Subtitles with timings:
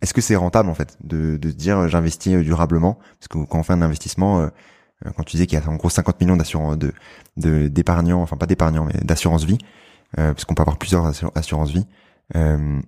[0.00, 2.98] Est-ce que c'est rentable en fait de, dire euh, j'investis euh, durablement?
[3.18, 4.50] Parce que quand on fait un investissement,
[5.06, 6.92] euh, quand tu disais qu'il y a en gros 50 millions d'assurance de
[7.36, 9.58] d'épargnants, enfin pas d'épargnants mais d'assurance vie,
[10.18, 11.06] euh, parce qu'on peut avoir plusieurs
[11.36, 11.86] assurances vie.
[12.36, 12.80] Euh,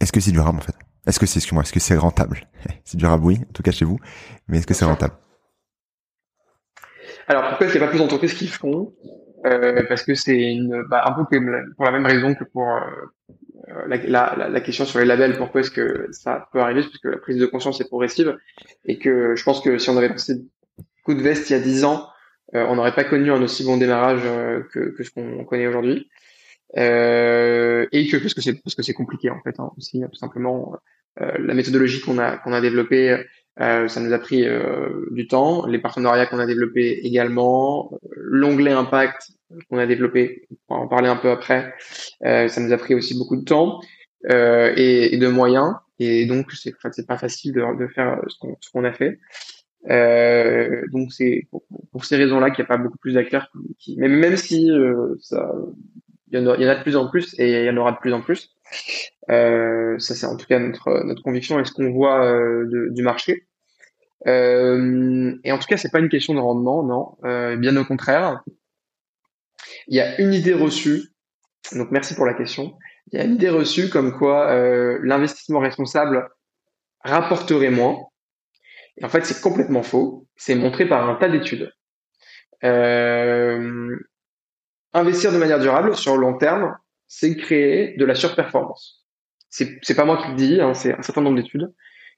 [0.00, 0.74] est-ce que c'est durable en fait?
[1.06, 2.48] Est-ce que c'est excuse-moi, est-ce que c'est rentable?
[2.84, 3.98] C'est durable oui, en tout cas chez vous,
[4.46, 5.14] mais est-ce que c'est rentable?
[7.26, 8.92] Alors pourquoi est-ce qu'il n'y a pas plus d'entreprises qui font?
[9.46, 11.24] Euh, Parce que c'est une bah, un peu
[11.76, 13.96] pour la même raison que pour euh, la,
[14.36, 16.82] la, la, question sur les labels, pourquoi est-ce que ça peut arriver?
[16.82, 18.36] Parce que la prise de conscience est progressive
[18.84, 20.42] et que je pense que si on avait lancé
[21.04, 22.08] coup de veste il y a 10 ans,
[22.54, 25.66] euh, on n'aurait pas connu un aussi bon démarrage euh, que, que, ce qu'on connaît
[25.66, 26.08] aujourd'hui.
[26.76, 30.16] Euh, et que parce que c'est parce que c'est compliqué en fait hein, aussi tout
[30.16, 30.74] simplement
[31.18, 33.22] la méthodologie qu'on a qu'on a développée
[33.58, 34.46] ça nous a pris
[35.10, 39.32] du temps les partenariats qu'on a développés également l'onglet impact
[39.68, 41.74] qu'on a développé, on va en parler un peu après.
[42.24, 43.80] Euh, ça nous a pris aussi beaucoup de temps
[44.30, 48.70] euh, et, et, de moyens, et donc c'est c'est pas facile de, de faire ce
[48.70, 49.18] qu'on a fait.
[49.90, 53.96] Euh, donc c'est pour, pour, ces raisons-là qu'il n'y a pas beaucoup plus d'acteurs qui,
[53.96, 55.52] même même si euh, ça,
[56.30, 57.76] il y, en il y en a de plus en plus et il y en
[57.76, 58.54] aura de plus en plus.
[59.30, 63.02] Euh, ça c'est en tout cas notre notre conviction et ce qu'on voit euh, du
[63.02, 63.46] marché.
[64.26, 67.56] Euh, et en tout cas, c'est pas une question de rendement, non.
[67.56, 68.42] Bien au contraire,
[69.88, 71.10] il y a une idée reçue,
[71.72, 72.76] donc merci pour la question,
[73.10, 74.54] il y a une idée reçue comme quoi
[75.02, 76.28] l'investissement responsable
[77.00, 77.98] rapporterait moins.
[78.98, 80.28] Et en fait, c'est complètement faux.
[80.36, 81.72] C'est montré par un tas d'études.
[84.94, 86.76] Investir de manière durable sur le long terme,
[87.14, 89.04] c'est créer de la surperformance.
[89.50, 91.70] C'est, pas moi qui le dis, hein, c'est un certain nombre d'études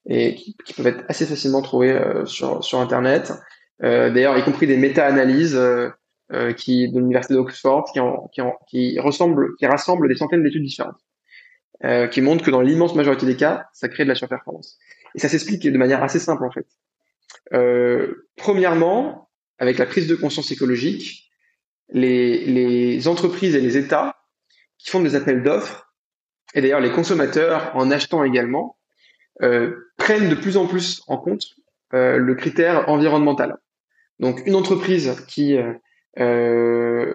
[0.06, 3.32] et qui, peuvent être assez facilement trouvées euh, sur, sur Internet.
[3.82, 5.90] Euh, d'ailleurs, y compris des méta-analyses euh,
[6.56, 7.98] qui de l'université d'Oxford, qui,
[8.32, 11.00] qui, qui ressemble, qui rassemble des centaines d'études différentes,
[12.12, 14.78] qui montrent que dans l'immense majorité des cas, ça crée de la surperformance.
[15.16, 16.66] Et ça s'explique de manière assez simple en fait.
[18.36, 19.28] Premièrement,
[19.58, 21.30] avec la prise de conscience écologique,
[21.88, 24.14] les entreprises et les États
[24.84, 25.90] qui font des appels d'offres,
[26.54, 28.76] et d'ailleurs les consommateurs en achetant également,
[29.42, 31.42] euh, prennent de plus en plus en compte
[31.94, 33.56] euh, le critère environnemental.
[34.20, 35.58] Donc une entreprise qui
[36.18, 37.14] euh,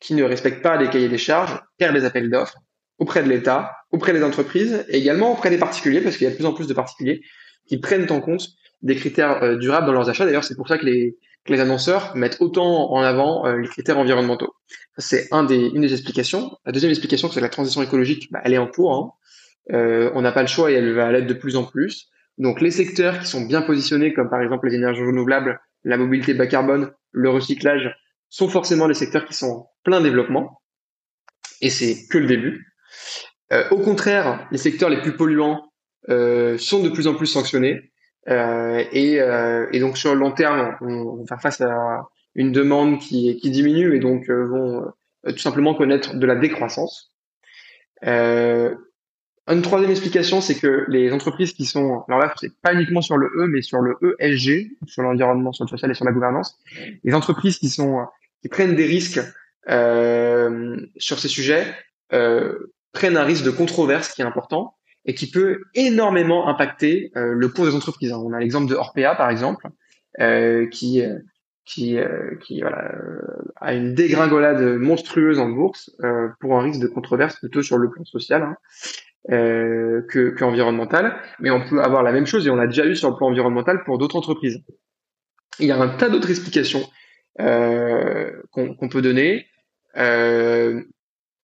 [0.00, 2.58] qui ne respectent pas les cahiers des charges perdent les appels d'offres
[2.98, 6.30] auprès de l'État, auprès des entreprises et également auprès des particuliers, parce qu'il y a
[6.30, 7.20] de plus en plus de particuliers
[7.68, 8.48] qui prennent en compte
[8.82, 10.26] des critères durables dans leurs achats.
[10.26, 13.68] D'ailleurs, c'est pour ça que les, que les annonceurs mettent autant en avant euh, les
[13.68, 14.54] critères environnementaux.
[14.96, 16.56] C'est une des explications.
[16.64, 18.94] La deuxième explication, c'est que la transition écologique, bah, elle est en cours.
[18.94, 19.12] Hein.
[19.74, 22.08] Euh, on n'a pas le choix et elle va l'être de plus en plus.
[22.38, 26.34] Donc, les secteurs qui sont bien positionnés, comme par exemple les énergies renouvelables, la mobilité
[26.34, 27.94] bas carbone, le recyclage,
[28.30, 30.60] sont forcément des secteurs qui sont en plein développement,
[31.60, 32.74] et c'est que le début.
[33.52, 35.70] Euh, au contraire, les secteurs les plus polluants
[36.08, 37.93] sont de plus en plus sanctionnés,
[38.26, 42.98] et, euh, et, donc sur le long terme, on, va faire face à une demande
[42.98, 44.92] qui, diminue, et donc euh, vont
[45.26, 47.12] euh, tout simplement connaître de la décroissance.
[49.46, 53.18] Une troisième explication, c'est que les entreprises qui sont, alors là, c'est pas uniquement sur
[53.18, 56.58] le E, mais sur le ESG, sur l'environnement, sur le social et sur la gouvernance,
[57.02, 58.06] les entreprises qui sont
[58.40, 59.20] qui prennent des risques
[59.70, 61.66] euh, sur ces sujets
[62.12, 64.74] euh, prennent un risque de controverse qui est important
[65.04, 68.12] et qui peut énormément impacter euh, le cours des entreprises.
[68.12, 69.68] On a l'exemple de Orpea par exemple,
[70.20, 71.02] euh, qui
[71.66, 71.96] qui,
[72.42, 72.92] qui voilà,
[73.56, 75.90] a une dégringolade monstrueuse en bourse
[76.38, 78.56] pour un risque de controverse plutôt sur le plan social hein,
[79.30, 81.16] que, que environnemental.
[81.40, 83.28] Mais on peut avoir la même chose et on l'a déjà eu sur le plan
[83.28, 84.62] environnemental pour d'autres entreprises.
[85.58, 86.82] Il y a un tas d'autres explications
[87.40, 89.46] euh, qu'on peut donner.
[89.96, 90.82] Euh,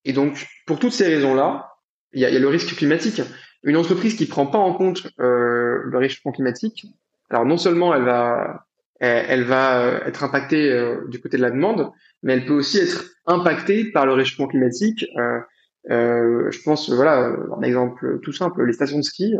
[0.05, 1.73] et donc, pour toutes ces raisons-là,
[2.13, 3.23] il y a, le risque climatique.
[3.63, 6.87] Une entreprise qui prend pas en compte euh, le réchauffement climatique,
[7.29, 8.67] alors non seulement elle va
[9.01, 11.91] elle, va être impactée euh, du côté de la demande,
[12.23, 15.07] mais elle peut aussi être impactée par le réchauffement climatique.
[15.17, 15.41] Euh,
[15.89, 19.35] euh, je pense, voilà, un exemple tout simple, les stations de ski,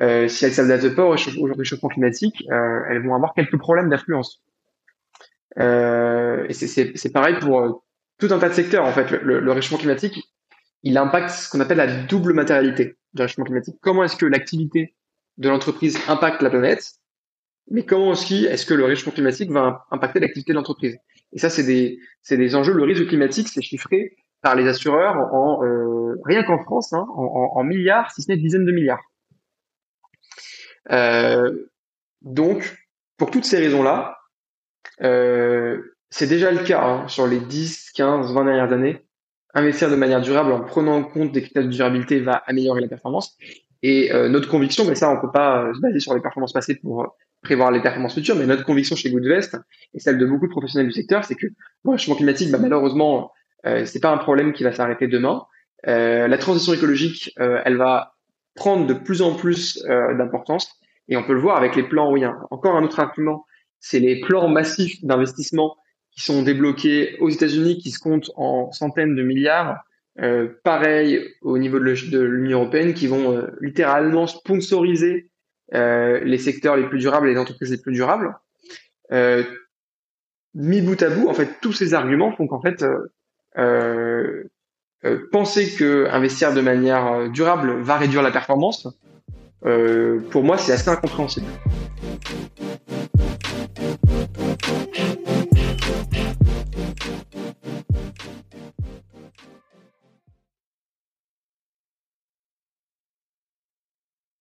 [0.00, 4.42] euh, si elles s'adaptent pas au réchauffement climatique, elles vont avoir quelques problèmes d'affluence.
[5.58, 7.72] Euh, et c'est pareil pour euh,
[8.18, 8.84] tout un tas de secteurs.
[8.84, 10.18] En fait, le, le réchauffement climatique,
[10.82, 13.76] il impacte ce qu'on appelle la double matérialité du réchauffement climatique.
[13.80, 14.94] Comment est-ce que l'activité
[15.38, 16.92] de l'entreprise impacte la planète,
[17.70, 20.98] mais comment aussi est-ce que le réchauffement climatique va impacter l'activité de l'entreprise?
[21.32, 21.98] Et ça, c'est des,
[22.30, 22.72] des enjeux.
[22.72, 27.62] Le risque climatique, c'est chiffré par les assureurs en euh, rien qu'en France, hein, en,
[27.64, 29.02] milliards, si ce n'est dizaines de milliards.
[30.90, 31.68] Euh,
[32.22, 32.78] donc,
[33.16, 34.16] pour toutes ces raisons-là,
[35.02, 39.04] euh, c'est déjà le cas hein, sur les 10, 15, 20 dernières années.
[39.54, 42.88] Investir de manière durable en prenant en compte des critères de durabilité va améliorer la
[42.88, 43.36] performance.
[43.82, 47.14] Et notre conviction, mais ça, on peut pas se baser sur les performances passées pour
[47.42, 49.56] prévoir les performances futures, mais notre conviction chez Goodvest
[49.94, 53.32] et celle de beaucoup de professionnels du secteur, c'est que le changement climatique, bah, malheureusement,
[53.66, 55.44] euh, c'est pas un problème qui va s'arrêter demain.
[55.86, 58.14] Euh, la transition écologique, euh, elle va
[58.54, 60.74] prendre de plus en plus euh, d'importance
[61.08, 62.10] et on peut le voir avec les plans.
[62.10, 63.44] Oui, encore un autre argument,
[63.78, 65.76] c'est les plans massifs d'investissement
[66.22, 69.78] sont débloqués aux États-Unis, qui se comptent en centaines de milliards.
[70.20, 75.30] Euh, pareil au niveau de l'Union européenne, qui vont littéralement sponsoriser
[75.74, 78.34] euh, les secteurs les plus durables et les entreprises les plus durables.
[79.12, 79.42] Euh,
[80.54, 82.84] mis bout à bout, en fait, tous ces arguments font qu'en fait,
[83.58, 84.44] euh,
[85.30, 88.88] penser que investir de manière durable va réduire la performance,
[90.30, 91.46] pour moi, c'est assez incompréhensible.